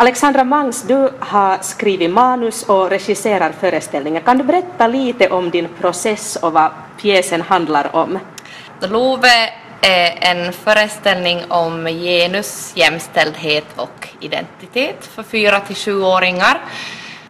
Alexandra 0.00 0.44
Mangs, 0.44 0.82
du 0.82 1.12
har 1.18 1.58
skrivit 1.62 2.10
manus 2.10 2.62
och 2.62 2.90
regisserar 2.90 3.52
föreställningen. 3.60 4.22
Kan 4.22 4.38
du 4.38 4.44
berätta 4.44 4.86
lite 4.86 5.28
om 5.28 5.50
din 5.50 5.68
process 5.80 6.36
och 6.36 6.52
vad 6.52 6.70
pjäsen 7.00 7.42
handlar 7.42 7.96
om? 7.96 8.18
Love 8.80 9.28
är 9.80 10.18
en 10.20 10.52
föreställning 10.52 11.44
om 11.48 11.86
genus, 11.86 12.72
jämställdhet 12.74 13.64
och 13.76 14.08
identitet 14.20 15.06
för 15.14 15.22
fyra 15.22 15.60
till 15.60 15.76
sjuåringar. 15.76 16.60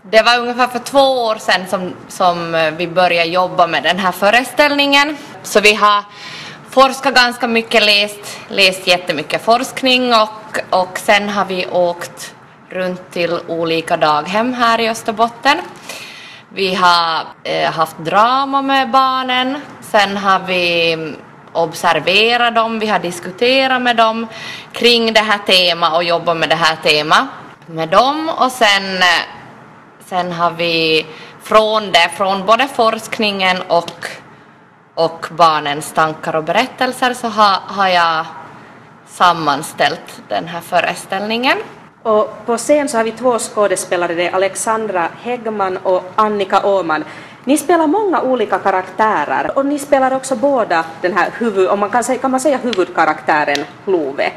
Det 0.03 0.23
var 0.23 0.39
ungefär 0.39 0.67
för 0.67 0.79
två 0.79 1.25
år 1.27 1.37
sedan 1.37 1.67
som, 1.69 1.93
som 2.09 2.71
vi 2.77 2.87
började 2.87 3.31
jobba 3.31 3.67
med 3.67 3.83
den 3.83 3.99
här 3.99 4.13
föreställningen. 4.13 5.17
Så 5.43 5.61
vi 5.61 5.75
har 5.75 6.05
forskat 6.71 7.15
ganska 7.15 7.47
mycket, 7.49 7.85
läst, 7.85 8.39
läst 8.49 8.87
jättemycket 8.87 9.45
forskning 9.45 10.15
och, 10.15 10.59
och 10.71 10.99
sen 10.99 11.29
har 11.29 11.45
vi 11.45 11.67
åkt 11.67 12.30
runt 12.71 13.11
till 13.11 13.41
olika 13.49 13.97
daghem 13.97 14.55
här 14.55 14.81
i 14.81 14.89
Österbotten. 14.89 15.59
Vi 16.49 16.75
har 16.75 17.27
eh, 17.45 17.73
haft 17.73 17.99
drama 17.99 18.63
med 18.63 18.91
barnen, 18.91 19.61
sen 19.81 20.17
har 20.17 20.41
vi 20.47 20.93
mm, 20.93 21.17
observerat 21.53 22.55
dem, 22.55 22.79
vi 22.79 22.87
har 22.87 22.99
diskuterat 22.99 23.83
med 23.83 23.97
dem 23.97 24.27
kring 24.73 25.13
det 25.13 25.21
här 25.21 25.39
temat 25.39 25.95
och 25.95 26.05
jobbat 26.05 26.37
med 26.37 26.49
det 26.49 26.55
här 26.55 26.77
temat 26.77 27.27
med 27.67 27.89
dem 27.89 28.31
och 28.39 28.53
sen, 28.53 28.97
eh, 28.97 29.23
sen 30.07 30.33
har 30.33 30.51
vi 30.51 31.07
från 31.43 31.93
det, 31.93 32.11
från 32.17 32.47
både 32.47 32.69
forskningen 32.69 33.63
och, 33.69 34.07
och 34.95 35.27
barnens 35.31 35.93
tankar 35.93 36.37
och 36.37 36.45
berättelser 36.45 37.15
så 37.15 37.29
har, 37.29 37.59
har 37.67 37.89
jag 37.89 38.27
sammanställt 39.07 40.23
den 40.29 40.49
här 40.49 40.61
föreställningen. 40.61 41.59
Och 42.03 42.47
på 42.47 42.57
scen 42.57 42.89
så 42.89 42.97
har 42.97 43.05
vi 43.05 43.13
två 43.13 43.39
skådespelare, 43.39 44.15
det 44.15 44.29
är 44.29 44.35
Alexandra 44.35 45.09
Häggman 45.23 45.77
och 45.77 46.03
Annika 46.17 46.67
Åman. 46.67 47.05
Ni 47.45 47.57
spelar 47.57 47.87
många 47.87 48.23
olika 48.23 48.59
karaktärer 48.59 49.51
och 49.55 49.67
ni 49.67 49.79
spelar 49.79 50.17
också 50.17 50.37
båda 50.37 50.85
den 51.01 51.13
här 51.13 51.31
huvud, 51.39 51.69
om 51.69 51.81
man 51.81 51.91
kan, 51.91 52.05
säga, 52.05 52.19
kan 52.19 52.31
man 52.31 52.41
säga 52.41 52.57
huvudkaraktären 52.57 53.65
Love? 53.85 54.33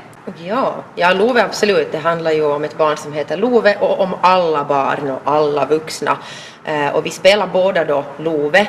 Ja, 0.45 0.73
ja, 0.95 1.13
Love 1.13 1.43
absolut. 1.43 1.91
Det 1.91 1.97
handlar 1.97 2.31
ju 2.31 2.45
om 2.45 2.63
ett 2.63 2.77
barn 2.77 2.97
som 2.97 3.13
heter 3.13 3.37
Love 3.37 3.75
och 3.75 3.99
om 3.99 4.09
alla 4.21 4.63
barn 4.63 5.11
och 5.11 5.33
alla 5.33 5.65
vuxna. 5.65 6.17
Eh, 6.63 6.95
och 6.95 7.05
vi 7.05 7.09
spelar 7.09 7.47
båda 7.47 7.85
då 7.85 8.03
Love. 8.17 8.67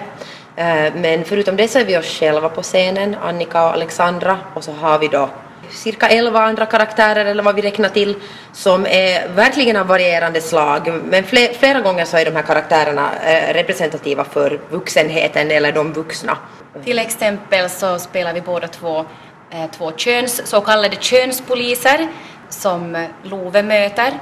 Eh, 0.57 0.95
men 0.95 1.25
förutom 1.25 1.57
det 1.57 1.69
så 1.69 1.79
är 1.79 1.85
vi 1.85 1.99
oss 1.99 2.19
själva 2.19 2.49
på 2.49 2.63
scenen, 2.63 3.17
Annika 3.23 3.65
och 3.65 3.73
Alexandra, 3.73 4.39
och 4.55 4.65
så 4.65 4.73
har 4.73 4.99
vi 4.99 5.09
då 5.09 5.29
cirka 5.71 6.09
elva 6.09 6.41
andra 6.41 6.67
karaktärer 6.67 7.25
eller 7.25 7.43
vad 7.43 7.55
vi 7.55 7.63
räknar 7.63 7.89
till 7.89 8.17
som 8.53 8.87
är 8.87 9.29
verkligen 9.29 9.77
av 9.77 9.87
varierande 9.87 10.41
slag. 10.41 11.01
Men 11.05 11.25
fler, 11.25 11.53
flera 11.53 11.81
gånger 11.81 12.05
så 12.05 12.17
är 12.17 12.25
de 12.25 12.31
här 12.31 12.43
karaktärerna 12.43 13.11
eh, 13.25 13.55
representativa 13.55 14.25
för 14.25 14.61
vuxenheten 14.71 15.51
eller 15.51 15.73
de 15.73 15.93
vuxna. 15.93 16.39
Till 16.85 16.99
exempel 16.99 17.71
så 17.71 17.99
spelar 17.99 18.35
vi 18.35 18.41
båda 18.41 18.69
två, 18.69 19.05
eh, 19.51 19.71
två 19.77 19.93
köns, 19.97 20.47
så 20.47 20.61
kallade 20.61 20.97
könspoliser 20.97 22.09
som 22.49 23.07
Love 23.23 23.63
möter. 23.63 24.13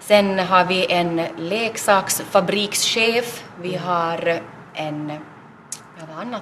Sen 0.00 0.38
har 0.38 0.64
vi 0.64 0.92
en 0.92 1.22
leksaksfabrikschef, 1.38 3.42
vi 3.62 3.76
har 3.76 4.40
en 4.74 5.12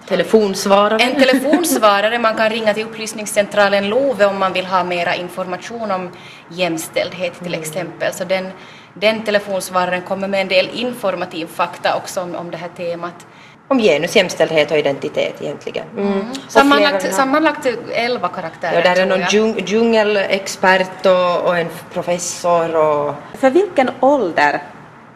telefonsvarare. 0.08 1.02
En 1.02 1.20
telefonsvarare. 1.20 2.18
Man 2.18 2.36
kan 2.36 2.50
ringa 2.50 2.74
till 2.74 2.84
upplysningscentralen 2.84 3.88
LOVE 3.88 4.26
om 4.26 4.38
man 4.38 4.52
vill 4.52 4.66
ha 4.66 4.84
mera 4.84 5.14
information 5.14 5.90
om 5.90 6.10
jämställdhet 6.48 7.38
till 7.38 7.54
mm. 7.54 7.60
exempel. 7.60 8.12
Så 8.12 8.24
den, 8.24 8.50
den 8.94 9.22
telefonsvararen 9.22 10.02
kommer 10.02 10.28
med 10.28 10.40
en 10.40 10.48
del 10.48 10.70
informativ 10.72 11.46
fakta 11.46 11.96
också 11.96 12.20
om, 12.20 12.34
om 12.34 12.50
det 12.50 12.56
här 12.56 12.68
temat. 12.76 13.26
Om 13.70 13.78
genus, 13.78 14.16
jämställdhet 14.16 14.70
och 14.70 14.78
identitet 14.78 15.42
egentligen. 15.42 15.84
Mm. 15.96 16.12
Mm. 16.12 16.26
Sammanlagt, 16.48 17.14
sammanlagt 17.14 17.66
elva 17.92 18.28
karaktärer. 18.28 18.74
Ja, 18.74 18.94
där 18.94 19.02
är 19.02 19.06
någon 19.06 19.26
djung, 19.30 19.64
djungelexpert 19.66 21.06
och, 21.06 21.46
och 21.46 21.58
en 21.58 21.68
professor. 21.92 22.76
Och... 22.76 23.14
För 23.38 23.50
vilken 23.50 23.90
ålder 24.00 24.62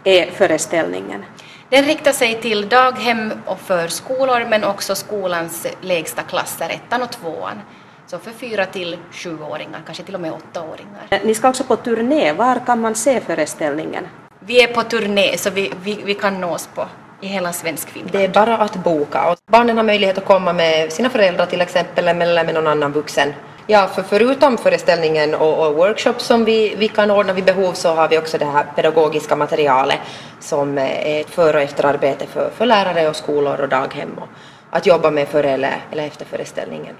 är 0.05 0.31
föreställningen? 0.31 1.25
Den 1.73 1.85
riktar 1.85 2.13
sig 2.13 2.41
till 2.41 2.69
daghem 2.69 3.33
och 3.47 3.61
förskolor 3.61 4.47
men 4.51 4.65
också 4.65 4.95
skolans 4.95 5.67
lägsta 5.81 6.23
klasser, 6.23 6.71
ettan 6.71 7.03
och 7.03 7.11
tvåan. 7.11 7.61
Så 8.07 8.19
för 8.19 8.31
fyra 8.31 8.67
till 8.67 8.97
sjuåringar, 9.13 9.83
kanske 9.87 10.05
till 10.05 10.15
och 10.15 10.21
med 10.21 10.33
åttaåringar. 10.33 11.25
Ni 11.25 11.35
ska 11.35 11.49
också 11.49 11.65
på 11.65 11.77
turné, 11.77 12.33
var 12.33 12.67
kan 12.67 12.81
man 12.81 12.95
se 12.95 13.21
föreställningen? 13.21 14.07
Vi 14.41 14.63
är 14.63 14.67
på 14.67 14.83
turné 14.83 15.37
så 15.37 15.51
vi, 15.51 15.73
vi, 15.83 16.03
vi 16.05 16.15
kan 16.15 16.41
nås 16.41 16.69
på 16.75 16.87
i 17.21 17.27
hela 17.27 17.53
svensk 17.53 17.89
film. 17.89 18.09
Det 18.13 18.25
är 18.25 18.29
bara 18.29 18.59
att 18.59 18.75
boka. 18.77 19.37
barnen 19.51 19.77
har 19.77 19.85
möjlighet 19.85 20.19
att 20.19 20.25
komma 20.25 20.53
med 20.53 20.93
sina 20.93 21.11
föräldrar 21.11 21.47
till 21.47 21.61
exempel 21.61 22.09
eller 22.09 22.45
med 22.45 22.55
någon 22.55 22.67
annan 22.67 22.93
vuxen 22.93 23.33
Ja, 23.67 23.89
för 23.95 24.03
förutom 24.03 24.59
föreställningen 24.59 25.35
och, 25.35 25.67
och 25.67 25.75
workshops 25.75 26.25
som 26.25 26.45
vi, 26.45 26.75
vi 26.77 26.89
kan 26.89 27.11
ordna 27.11 27.33
vid 27.33 27.45
behov 27.45 27.73
så 27.73 27.95
har 27.95 28.09
vi 28.09 28.19
också 28.19 28.39
det 28.39 28.45
här 28.45 28.67
pedagogiska 28.77 29.37
materialet 29.37 29.99
som 30.41 30.79
eh, 30.79 31.17
är 31.17 31.21
ett 31.21 31.31
före 31.31 31.57
och 31.57 31.63
efterarbete 31.63 32.27
för, 32.27 32.51
för 32.57 32.67
lärare 32.67 33.09
och 33.09 33.17
skolor 33.17 33.61
och 33.61 33.69
daghem 33.69 34.11
och 34.17 34.29
att 34.71 34.87
jobba 34.87 35.11
med 35.11 35.29
före 35.29 35.51
eller, 35.51 35.77
eller 35.91 36.07
efter 36.07 36.25
föreställningen. 36.25 36.95